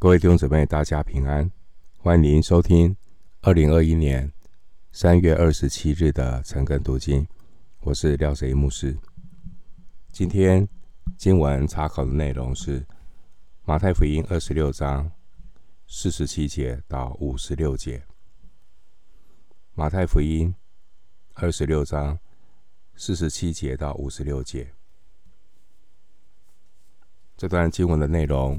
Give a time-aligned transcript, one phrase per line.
[0.00, 1.52] 各位弟兄姊妹，大家平安，
[1.98, 2.96] 欢迎收听
[3.42, 4.32] 二零二一年
[4.92, 7.28] 三月二十七日的晨更读经。
[7.80, 8.96] 我是廖哲一牧师。
[10.10, 10.66] 今天
[11.18, 12.82] 经文查考的内容是
[13.66, 15.12] 马太福音二十六章
[15.86, 18.02] 四十七节到五十六节。
[19.74, 20.54] 马太福音
[21.34, 22.18] 二十六章
[22.94, 24.72] 四十七节到五十六节。
[27.36, 28.58] 这段经文的内容。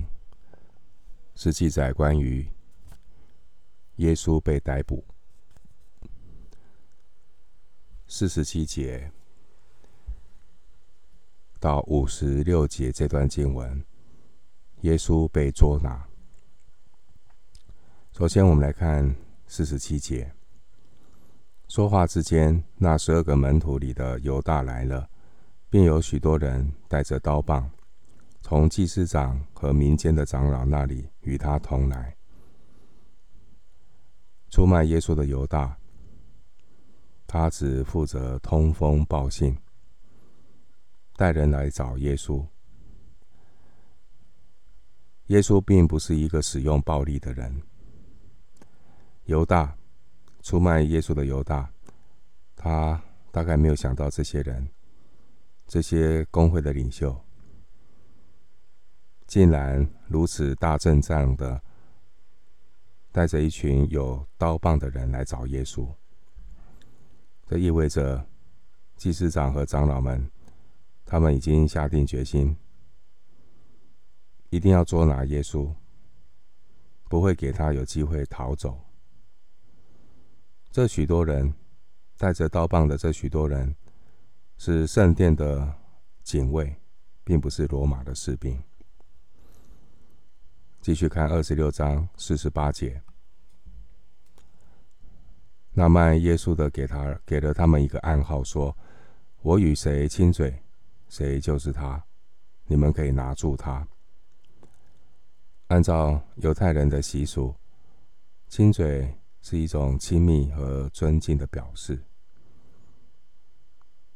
[1.44, 2.48] 是记载关于
[3.96, 5.04] 耶稣被逮捕，
[8.06, 9.12] 四十七节
[11.60, 13.84] 到五十六节这段经文，
[14.82, 16.08] 耶稣被捉拿。
[18.12, 19.16] 首先，我们来看
[19.48, 20.32] 四十七节。
[21.68, 25.10] 说话之间，那十二个门徒里的犹大来了，
[25.72, 27.68] 并有许多人带着刀棒。
[28.42, 32.16] 从祭司长和民间的长老那里与他同来，
[34.50, 35.78] 出卖耶稣的犹大，
[37.26, 39.58] 他只负责通风报信，
[41.16, 42.46] 带人来找耶稣。
[45.28, 47.62] 耶稣并不是一个使用暴力的人。
[49.26, 49.78] 犹大，
[50.42, 51.72] 出卖耶稣的犹大，
[52.56, 54.68] 他大概没有想到这些人，
[55.68, 57.18] 这些公会的领袖。
[59.32, 61.62] 竟然如此大阵仗的
[63.14, 65.88] 带着一群有刀棒的人来找耶稣，
[67.48, 68.28] 这意味着
[68.98, 70.30] 祭司长和长老们，
[71.06, 72.58] 他们已经下定决心，
[74.50, 75.74] 一定要捉拿耶稣，
[77.08, 78.82] 不会给他有机会逃走。
[80.72, 81.54] 这许多人
[82.18, 83.74] 带着刀棒的这许多人，
[84.58, 85.74] 是圣殿的
[86.22, 86.76] 警卫，
[87.24, 88.62] 并不是罗马的士兵。
[90.82, 93.00] 继续看二十六章四十八节，
[95.74, 98.76] 那卖耶稣的给他给了他们一个暗号，说
[99.44, 100.64] ：“我与谁亲嘴，
[101.08, 102.04] 谁就是他。
[102.66, 103.88] 你们可以拿住他。”
[105.70, 107.54] 按照犹太人的习俗，
[108.48, 112.04] 亲嘴是一种亲密和尊敬的表示。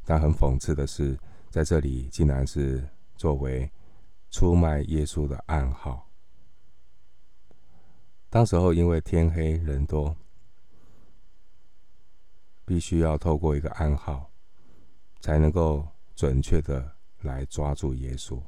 [0.04, 1.16] 但很讽刺的是，
[1.52, 2.84] 在这里竟然是
[3.16, 3.72] 作为
[4.32, 6.05] 出卖耶稣的暗号。
[8.30, 10.14] 当时候因为天黑人多，
[12.66, 14.30] 必须要透过一个暗号，
[15.22, 18.42] 才能够准确的来抓住耶稣。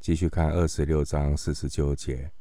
[0.00, 2.32] 继续看二十六章四十九节，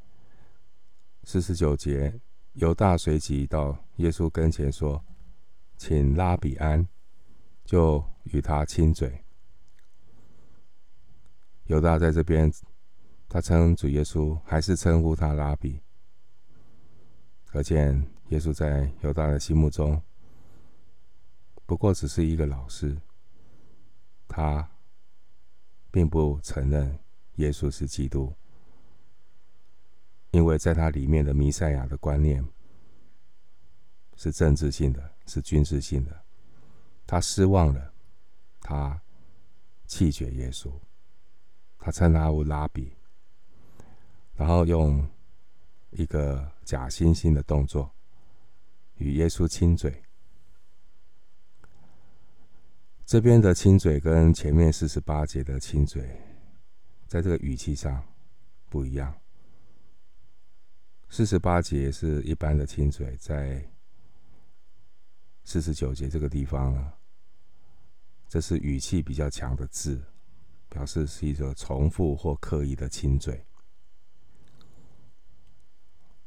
[1.23, 2.19] 四十九节，
[2.53, 5.05] 犹大随即到耶稣跟前说
[5.78, 6.88] ：“请拉比安，
[7.63, 9.23] 就与他亲嘴。”
[11.67, 12.51] 犹大在这边。
[13.34, 15.82] 他称主耶稣，还是称呼他拉比？
[17.48, 20.00] 可见耶稣在犹大的心目中，
[21.66, 22.96] 不过只是一个老师。
[24.28, 24.70] 他
[25.90, 27.00] 并不承认
[27.38, 28.32] 耶稣是基督，
[30.30, 32.48] 因为在他里面的弥赛亚的观念
[34.16, 36.24] 是政治性的，是军事性的。
[37.08, 37.94] 他失望了，
[38.62, 39.02] 他
[39.88, 40.72] 弃绝耶稣，
[41.80, 42.96] 他称他为拉比。
[44.36, 45.08] 然后用
[45.92, 47.92] 一个假惺惺的动作
[48.96, 50.04] 与耶稣亲嘴。
[53.06, 56.02] 这边的亲嘴跟前面四十八节的亲嘴，
[57.06, 58.04] 在这个语气上
[58.70, 59.14] 不一样。
[61.10, 63.64] 四十八节是一般的亲嘴，在
[65.44, 66.94] 四十九节这个地方呢，
[68.28, 70.02] 这是语气比较强的字，
[70.70, 73.46] 表示是一种重复或刻意的亲嘴。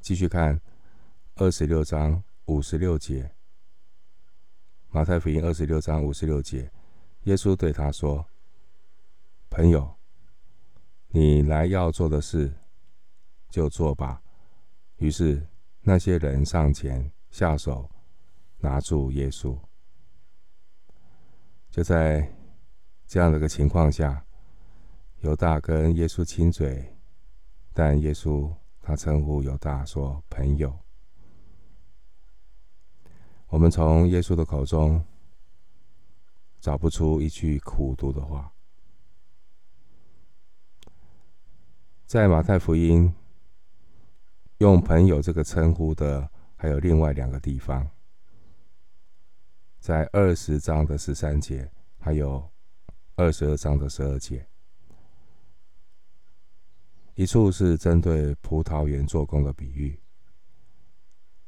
[0.00, 0.60] 继续看
[1.34, 3.34] 二十六章五十六节，
[4.90, 6.70] 马太福音二十六章五十六节，
[7.24, 8.24] 耶稣对他说
[9.50, 9.96] ：“朋友，
[11.08, 12.52] 你来要做的事，
[13.50, 14.22] 就做吧。”
[14.98, 15.46] 于是
[15.80, 17.90] 那些人上前下手
[18.58, 19.58] 拿住耶稣。
[21.68, 22.32] 就在
[23.06, 24.24] 这样的一个情况下，
[25.20, 26.96] 犹大跟耶稣亲嘴，
[27.72, 28.54] 但耶稣。
[28.86, 30.72] 他称呼犹大说：“朋友。”
[33.50, 35.04] 我们从耶稣的口中
[36.60, 38.52] 找不出一句苦毒的话。
[42.06, 43.12] 在马太福音
[44.58, 47.90] 用“朋友”这个称呼的还有另外两个地方，
[49.80, 51.68] 在二十章的十三节，
[51.98, 52.48] 还有
[53.16, 54.46] 二十二章的十二节。
[57.16, 59.98] 一处是针对葡萄园做工的比喻，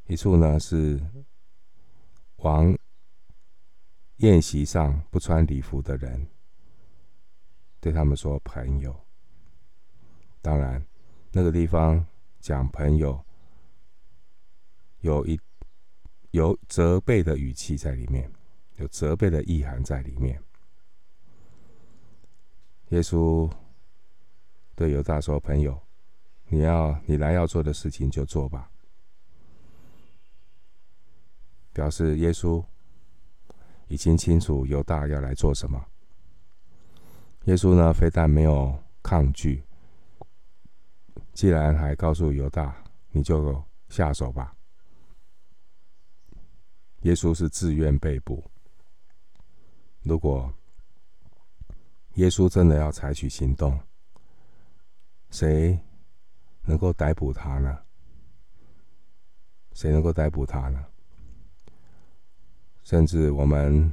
[0.06, 0.98] 一处呢是
[2.36, 2.76] 王
[4.16, 6.26] 宴席上不穿礼服的人，
[7.80, 8.98] 对他们说朋友。
[10.40, 10.82] 当然，
[11.32, 12.04] 那个地方
[12.40, 13.22] 讲朋友，
[15.00, 15.38] 有一
[16.30, 18.32] 有责备的语气在里面，
[18.76, 20.42] 有责备的意涵在里面。
[22.88, 23.52] 耶稣
[24.78, 25.76] 对犹大说：“朋友，
[26.46, 28.70] 你要你来要做的事情就做吧。”
[31.74, 32.64] 表示耶稣
[33.88, 35.84] 已经清楚犹大要来做什么。
[37.46, 39.64] 耶稣呢，非但没有抗拒，
[41.32, 42.80] 既然还告诉犹大
[43.10, 44.54] ：“你就下手吧。”
[47.02, 48.48] 耶稣是自愿被捕。
[50.02, 50.54] 如果
[52.14, 53.76] 耶稣真的要采取行动，
[55.30, 55.78] 谁
[56.64, 57.78] 能够逮捕他呢？
[59.72, 60.84] 谁能够逮捕他呢？
[62.82, 63.92] 甚至我们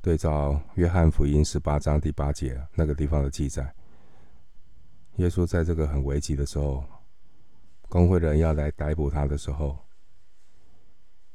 [0.00, 3.74] 对照约翰福音十八章第八节那个地方的记载，
[5.16, 6.82] 耶稣在这个很危急的时候，
[7.88, 9.78] 工会的人要来逮捕他的时候，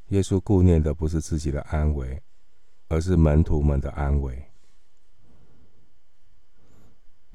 [0.08, 2.22] 耶稣顾念的不是自己的安危，
[2.88, 4.44] 而是门徒们的安危。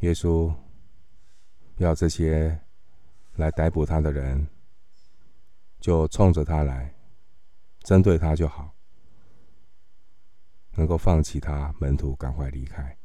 [0.01, 0.53] 耶稣
[1.85, 2.59] 要这些
[3.37, 4.47] 来逮捕他的人，
[5.81, 6.95] 就冲着他来，
[7.81, 8.75] 针对他就好，
[10.73, 12.97] 能够放弃他，门徒赶快离开。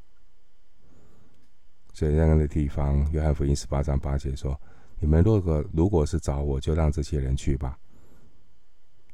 [1.94, 4.60] 所以那样的地方，约翰福音十八章八节说
[5.00, 7.80] ：“你们如果如果是找我，就让这些人去吧，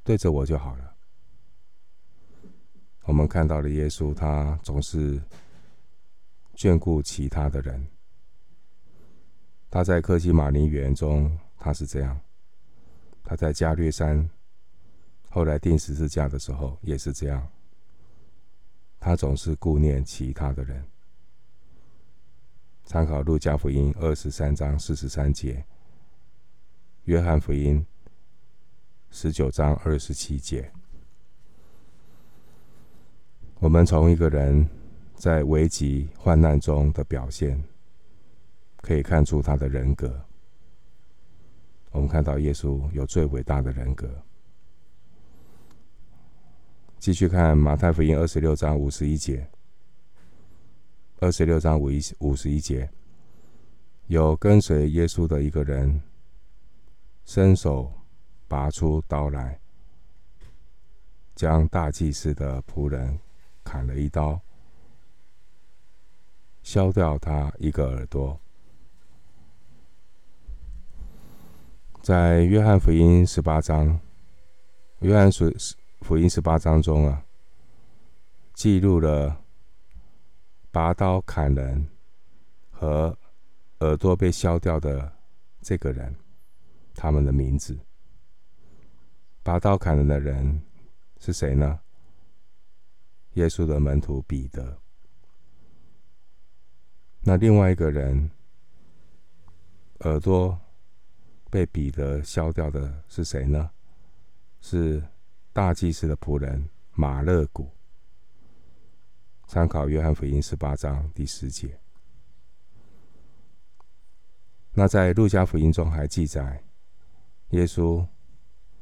[0.03, 0.95] 对着我就好了。”
[3.05, 5.21] 我们看到了耶稣，他总是。
[6.53, 7.87] 眷顾其他的人，
[9.71, 12.13] 他在克西马林园中，他是这样；
[13.23, 14.29] 他在加略山，
[15.29, 17.47] 后来钉十字架的时候也是这样。
[18.99, 20.83] 他总是顾念其他的人。
[22.83, 25.65] 参考路加福音二十三章四十三节，
[27.05, 27.83] 约翰福音
[29.09, 30.69] 十九章二十七节，
[33.59, 34.69] 我们从一个人。
[35.13, 37.63] 在危急患难中的表现，
[38.81, 40.25] 可以看出他的人格。
[41.91, 44.09] 我们看到耶稣有最伟大的人格。
[46.99, 49.49] 继续看马太福音二十六章五十一节，
[51.19, 52.89] 二十六章五一五十一节，
[54.07, 56.01] 有跟随耶稣的一个人，
[57.25, 57.91] 伸手
[58.47, 59.59] 拔出刀来，
[61.35, 63.19] 将大祭司的仆人
[63.63, 64.39] 砍了一刀。
[66.61, 68.39] 削掉他一个耳朵。
[72.01, 73.99] 在约翰福音十八章，
[75.01, 75.29] 约翰
[75.99, 77.23] 福音十八章中啊，
[78.55, 79.39] 记录了
[80.71, 81.87] 拔刀砍人
[82.71, 83.15] 和
[83.81, 85.13] 耳朵被削掉的
[85.61, 86.15] 这个人，
[86.95, 87.79] 他们的名字。
[89.43, 90.59] 拔刀砍人的人
[91.19, 91.79] 是谁呢？
[93.33, 94.75] 耶稣的门徒彼得。
[97.21, 98.31] 那另外一个人
[99.99, 100.59] 耳朵
[101.51, 103.69] 被彼得削掉的是谁呢？
[104.61, 105.03] 是
[105.51, 107.69] 大祭司的仆人马勒古。
[109.47, 111.77] 参考约翰福音十八章第十节。
[114.71, 116.63] 那在路加福音中还记载，
[117.49, 118.07] 耶稣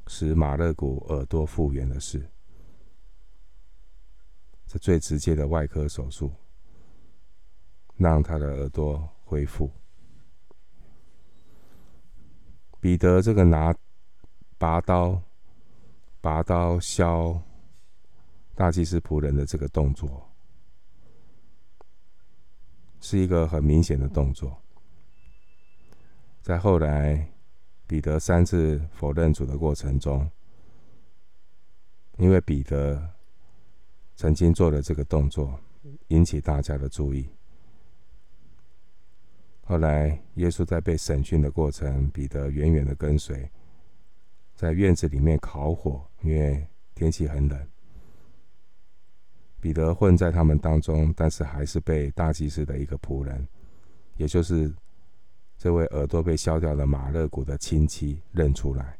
[0.05, 2.29] 使马勒古耳朵复原的事，
[4.67, 6.31] 这最直接的外科手术。
[7.97, 9.69] 让他的耳朵恢复。
[12.81, 13.75] 彼得这个拿
[14.57, 15.21] 拔刀、
[16.21, 17.41] 拔刀削
[18.55, 20.29] 大祭司仆人的这个动作，
[23.01, 24.62] 是一个很明显的动作。
[26.41, 27.31] 在后来
[27.86, 30.29] 彼得三次否认主的过程中，
[32.17, 33.13] 因为彼得
[34.15, 35.59] 曾经做了这个动作，
[36.07, 37.29] 引起大家的注意。
[39.69, 43.47] 后来，耶稣在被审讯的过程，彼得远远的跟随，
[44.55, 47.67] 在院子里面烤火，因为天气很冷。
[49.61, 53.47] 彼得混在他们当中，但是还是被大祭司的一个仆人，
[54.17, 54.73] 也就是
[55.55, 58.97] 这位耳朵被削掉的马勒古的亲戚认出来。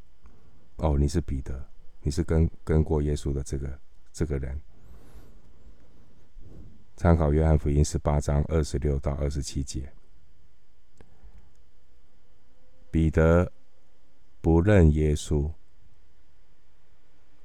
[0.76, 1.68] 哦，你是彼得，
[2.04, 3.80] 你是跟跟过耶稣的这个
[4.14, 4.62] 这个人。
[6.96, 9.92] 参考约翰福音十八章二十六到二十七节。
[12.92, 13.52] 彼得
[14.42, 15.52] 不认耶稣，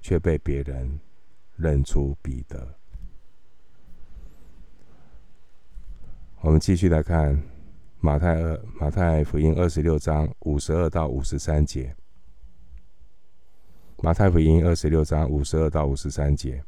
[0.01, 1.01] 却被别人
[1.57, 2.75] 认出彼得。
[6.41, 7.43] 我们继续来看
[8.01, 11.95] 马太二马太福音二十六章五十二到五十三节。
[14.03, 16.63] 马太福音二十六章五十二到五十三节，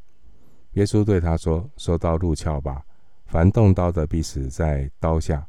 [0.73, 2.83] 耶稣对他说：“收刀入鞘吧，
[3.27, 5.47] 凡动刀的必死在刀下。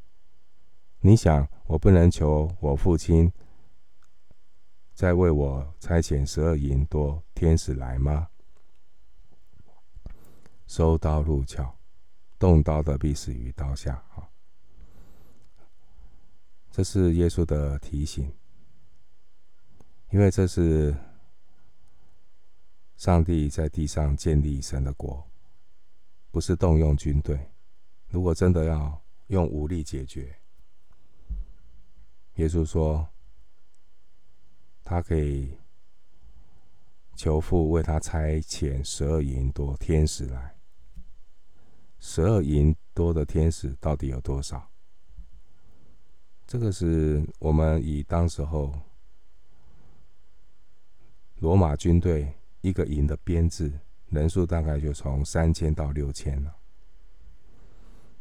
[1.01, 3.33] 你想，我不能求我父亲
[4.95, 8.29] 再为我差遣十二营多天使来吗？
[10.67, 11.75] 收刀入鞘。”
[12.39, 14.01] 动刀的必死于刀下。
[14.11, 14.31] 哈，
[16.71, 18.33] 这是耶稣的提醒，
[20.11, 20.95] 因为这是
[22.97, 25.29] 上帝在地上建立神的国，
[26.31, 27.51] 不是动用军队。
[28.07, 30.33] 如果真的要用武力解决，
[32.39, 33.09] 耶稣说，
[34.85, 35.59] 他可以
[37.17, 40.55] 求父为他差遣十二营多天使来。
[41.99, 44.71] 十二营多的天使到底有多少？
[46.47, 48.73] 这个是我们以当时候
[51.41, 53.73] 罗马军队一个营的编制
[54.11, 56.57] 人数，大概就从三千到六千了。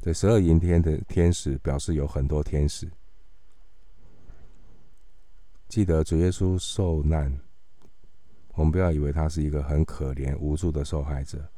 [0.02, 2.92] 这十二营天的天使表示有很多天使。
[5.68, 7.40] 记得主耶稣受难，
[8.54, 11.50] 我们不要以为他是一个很可怜无助的受害者。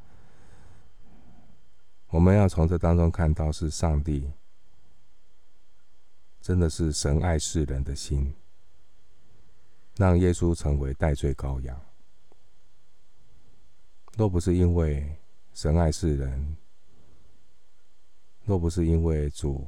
[2.08, 4.32] 我们要从这当中看到，是上帝
[6.42, 8.34] 真的是神爱世人的心，
[9.96, 11.80] 让耶稣成为代罪羔羊。
[14.18, 15.18] 若不是因为
[15.54, 16.58] 神爱世人，
[18.44, 19.68] 若不是因为主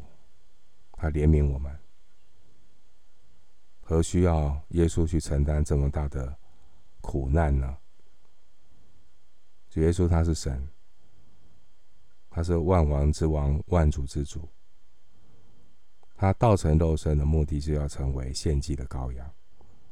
[0.94, 1.78] 他怜悯我们，
[3.92, 6.34] 何需要耶稣去承担这么大的
[7.02, 7.78] 苦难呢？
[9.70, 10.66] 主耶稣他是神。
[12.30, 14.48] 他是万王之王，万主之主。
[16.16, 19.30] 他道成肉身的目的，是要成为献祭的羔羊，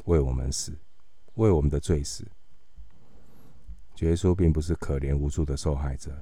[0.05, 0.73] 为我们死，
[1.33, 2.25] 为我们的罪死。
[3.95, 6.17] 主耶稣并不是可怜无助的受害者，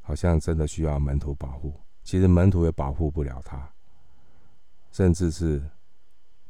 [0.00, 1.80] 好像真的需要门徒保护。
[2.02, 3.72] 其实门徒也保护不了他，
[4.90, 5.62] 甚至是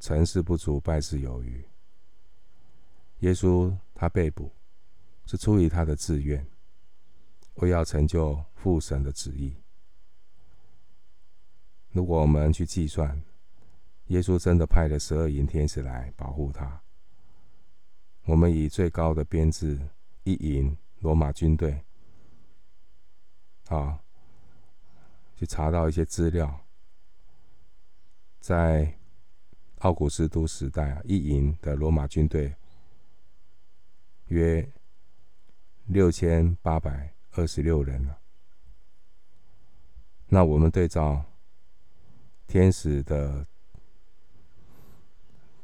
[0.03, 1.65] 成事不足，败事有余。
[3.21, 4.51] 耶稣他被捕，
[5.27, 6.45] 是出于他的自愿。
[7.57, 9.55] 为要成就父神的旨意。
[11.91, 13.23] 如果我们去计算，
[14.07, 16.83] 耶稣真的派了十二营天使来保护他，
[18.25, 19.79] 我们以最高的编制
[20.25, 21.85] 一营罗马军队，
[23.69, 24.01] 啊，
[25.37, 26.65] 去查到一些资料，
[28.41, 28.99] 在
[29.83, 32.53] 奥古斯都时代啊，一营的罗马军队
[34.27, 34.69] 约
[35.87, 37.13] 六千八百。
[37.35, 38.19] 二十六人了。
[40.29, 41.25] 那我们对照
[42.47, 43.47] 天使的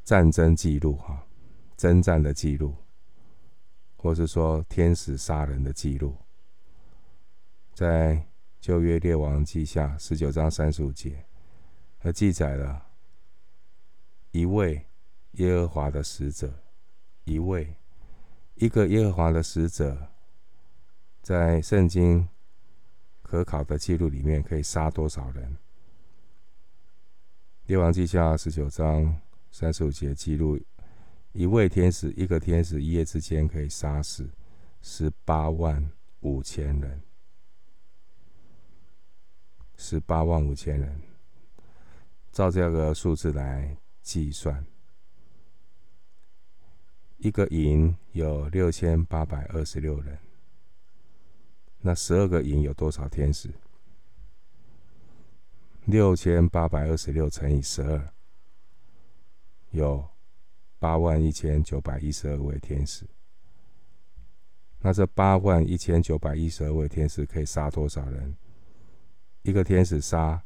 [0.03, 1.27] 战争记录，哈，
[1.77, 2.75] 征战的记录，
[3.97, 6.17] 或是说天使杀人的记录，
[7.75, 8.27] 在
[8.59, 11.23] 旧约列王记下十九章三十五节，
[11.99, 12.88] 他记载了
[14.31, 14.85] 一位
[15.33, 16.63] 耶和华的使者，
[17.23, 17.75] 一位
[18.55, 20.09] 一个耶和华的使者。
[21.21, 22.27] 在圣经
[23.21, 25.57] 可考的记录里面，可以杀多少人？
[27.65, 29.21] 列王记下十九章
[29.51, 30.59] 三十五节记录，
[31.33, 34.27] 一位天使，一个天使一夜之间可以杀死
[34.81, 37.01] 十八万五千人，
[39.75, 40.99] 十八万五千人。
[42.31, 43.77] 照这个数字来
[44.09, 44.65] 计算，
[47.17, 50.17] 一个营有六千八百二十六人。
[51.81, 53.53] 那十二个营有多少天使？
[55.85, 58.11] 六千八百二十六乘以十二，
[59.69, 60.09] 有
[60.79, 63.05] 八万一千九百一十二位天使。
[64.79, 68.35] 那这八万一千九百一十二位天使可以杀多少人？
[69.43, 70.43] 一个天使杀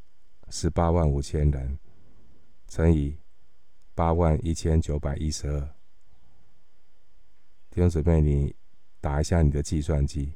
[0.50, 1.78] 十八万五千人，
[2.68, 3.16] 乘以
[3.94, 5.60] 八万一千九百一十二。
[7.70, 8.54] 弟兄姊妹，你
[9.00, 10.34] 打一下你的计算机。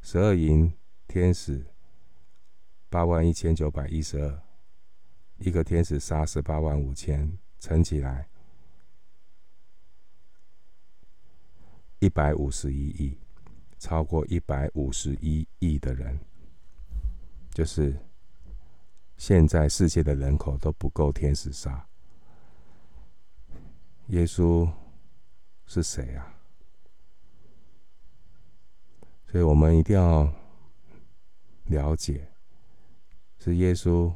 [0.00, 0.72] 十二营
[1.06, 1.64] 天使
[2.88, 4.42] 八万一千九百一十二，
[5.38, 8.28] 一个天使杀十八万五千，乘起来
[11.98, 13.18] 一百五十一亿，
[13.78, 16.18] 超过一百五十一亿的人，
[17.50, 17.96] 就是
[19.16, 21.86] 现在世界的人口都不够天使杀，
[24.08, 24.70] 耶稣
[25.66, 26.34] 是谁啊？
[29.26, 30.32] 所以我们一定要
[31.64, 32.28] 了解，
[33.38, 34.14] 是耶稣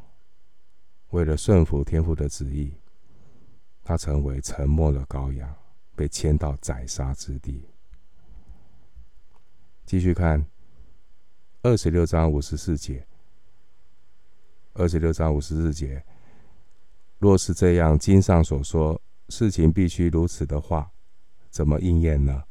[1.11, 2.73] 为了顺服天父的旨意，
[3.83, 5.53] 他成为沉默的羔羊，
[5.97, 7.67] 被牵到宰杀之地。
[9.85, 10.47] 继续看
[11.63, 13.05] 二十六章五十四节，
[14.73, 16.05] 二十六章五十四节，
[17.19, 20.91] 若是这样，经上所说事情必须如此的话，
[21.51, 22.45] 怎么应验呢？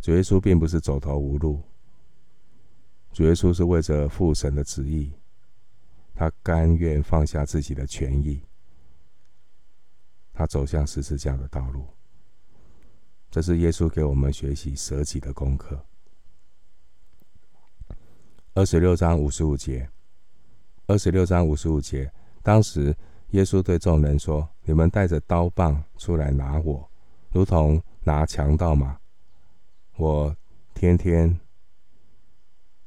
[0.00, 1.62] 主耶稣并不是走投无路，
[3.12, 5.12] 主耶稣是为着父神的旨意，
[6.12, 8.42] 他甘愿放下自己的权益，
[10.32, 11.86] 他走向十字架的道路。
[13.30, 15.86] 这是耶稣给我们学习舍己的功课。
[18.54, 19.90] 二十六章五十五节，
[20.86, 22.08] 二十六章五十五节，
[22.40, 22.96] 当时
[23.30, 26.88] 耶稣对众人说：“你们带着刀棒出来拿我，
[27.32, 29.00] 如同拿强盗吗？
[29.96, 30.36] 我
[30.72, 31.40] 天天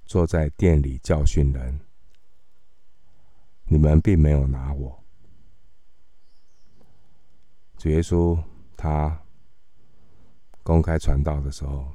[0.05, 1.79] 坐在店里教训人，
[3.65, 5.03] 你们并没有拿我。”
[7.77, 8.37] 主耶稣
[8.75, 9.21] 他。
[10.63, 11.87] 公开传道的时候，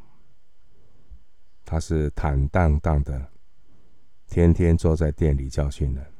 [1.63, 3.31] 他是坦荡荡的，
[4.33, 6.11] 天天坐在店里教训人。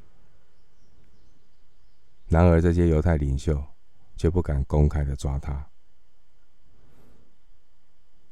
[2.27, 3.59] 然而，这些犹太领袖
[4.15, 5.67] 却不敢公开的抓他。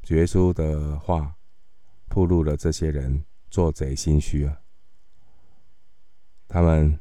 [0.09, 1.35] 耶稣的话，
[2.07, 4.61] 暴露了这些人做贼心虚啊！
[6.47, 6.99] 他们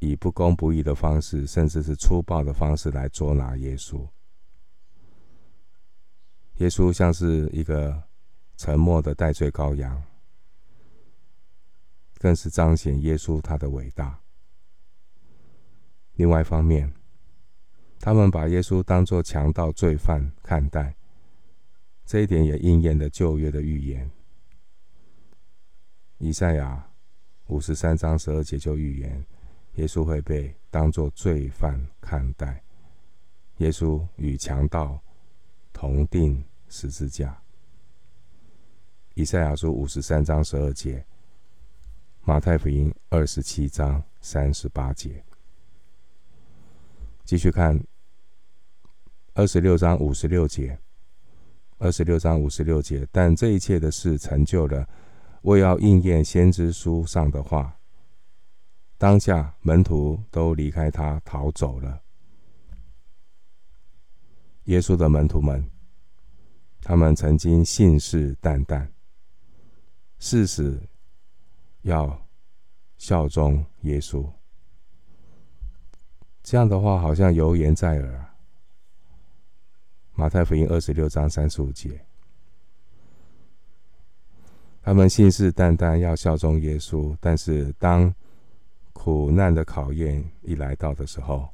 [0.00, 4.04] 以不公不义的方式，甚至是粗暴的方式来捉拿耶稣。
[6.56, 8.02] 耶稣像是一个
[8.56, 10.02] 沉默的代罪羔羊，
[12.18, 14.20] 更是彰显耶稣他的伟大。
[16.14, 16.92] 另外一方面，
[18.00, 20.94] 他们把耶稣当作强盗罪犯看待，
[22.04, 24.10] 这一点也应验了旧约的预言。
[26.18, 26.88] 以赛亚
[27.46, 29.24] 五十三章十二节就预言，
[29.74, 32.62] 耶稣会被当作罪犯看待，
[33.58, 35.00] 耶稣与强盗。
[35.78, 37.38] 同钉十字架。
[39.12, 41.04] 以赛亚书五十三章十二节，
[42.28, 45.24] 马太福音二十七章三十八节。
[47.24, 47.80] 继续看
[49.34, 50.76] 二十六章五十六节，
[51.78, 53.06] 二十六章五十六节。
[53.12, 54.88] 但这一切的事成就了，
[55.42, 57.78] 为要应验先知书上的话。
[58.98, 62.02] 当下门徒都离开他逃走了。
[64.64, 65.70] 耶稣的门徒们，
[66.82, 68.88] 他们曾经信誓旦旦，
[70.18, 70.82] 誓死
[71.86, 72.20] 要
[72.98, 74.28] 效忠耶稣。
[76.42, 78.26] 这样的话好像犹言在耳。
[80.14, 82.04] 马太福音二十六章三十五节，
[84.82, 88.12] 他们信誓旦旦要效忠耶稣，但是当
[88.92, 91.48] 苦难的考验一来到的时候，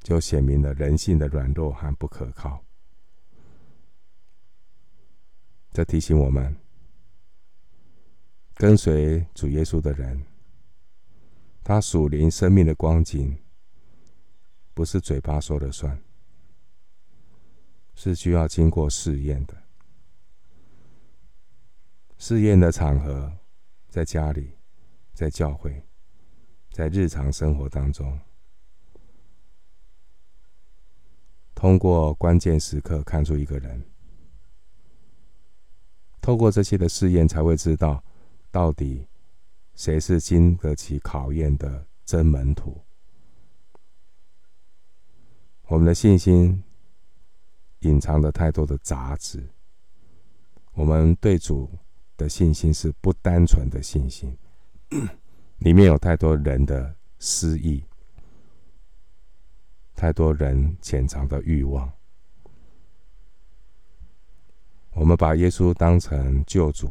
[0.00, 2.62] 就显明了人性的软弱和不可靠。
[5.72, 6.56] 这提醒我们，
[8.58, 10.24] 跟随主耶稣的人，
[11.62, 13.36] 他属灵生命的光景，
[14.72, 16.02] 不是嘴巴说了算，
[17.94, 19.54] 是需要经过试验的。
[22.16, 23.30] 试验的场合，
[23.90, 24.52] 在家里，
[25.12, 25.82] 在教会，
[26.70, 28.18] 在日常生活当中。
[31.54, 33.84] 通过关键时刻看出一个人，
[36.22, 38.02] 透过这些的试验，才会知道
[38.56, 39.06] 到底
[39.74, 42.80] 谁是经得起考验的真门徒。
[45.64, 46.64] 我们的信心
[47.80, 49.46] 隐藏着太多的杂质，
[50.72, 51.70] 我们对主
[52.16, 54.34] 的信心是不单纯的信心，
[55.60, 57.84] 里面有太多人的私意。
[59.94, 61.92] 太多人潜藏的欲望，
[64.92, 66.90] 我们把耶稣当成救主，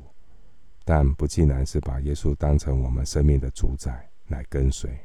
[0.86, 4.98] 但不尽然是把耶稣当成我们生命的主宰来跟随。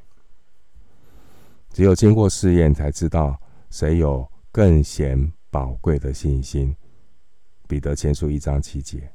[1.71, 3.41] 只有经过试验，才知道
[3.71, 6.77] 谁有更显宝贵的信心。
[7.67, 9.11] 彼得前书一章七节。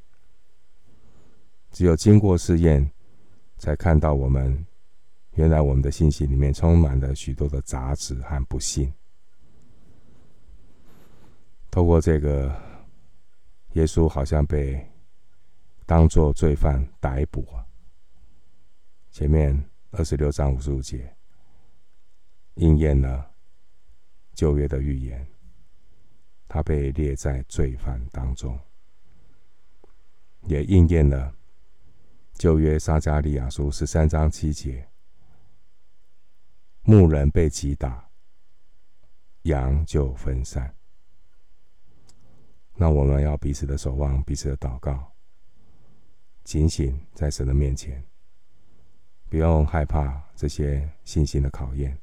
[1.72, 2.90] 只有经过试验，
[3.58, 4.66] 才看到我们。
[5.34, 8.92] 原来我们的信息里面充满了许多的杂质和不信。
[11.70, 12.56] 透过这个，
[13.74, 14.82] 耶稣好像被
[15.86, 17.66] 当作罪犯逮捕啊。
[19.12, 21.16] 前面二十六章五十五节，
[22.56, 23.32] 应验了
[24.34, 25.26] 旧约的预言，
[26.48, 28.60] 他被列在罪犯当中，
[30.42, 31.34] 也应验了
[32.34, 34.90] 旧约撒迦利亚书十三章七节：
[36.82, 38.10] 牧人被击打，
[39.44, 40.76] 羊就分散。
[42.74, 45.15] 那我们要彼此的守望，彼此的祷告，
[46.46, 48.02] 警醒在神的面前，
[49.30, 51.98] 不用害怕这些信心的考验。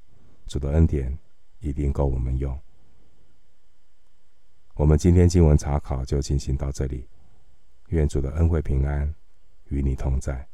[0.49, 1.17] 主的恩典
[1.61, 2.61] 一定够我们用。
[4.75, 7.09] 我们今天经文查考就进行到这里，
[7.91, 9.15] 愿主的恩惠平安
[9.69, 10.47] 与你同在。